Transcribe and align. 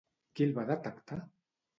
Qui 0.37 0.45
el 0.45 0.55
va 0.55 0.63
detectar? 0.69 1.19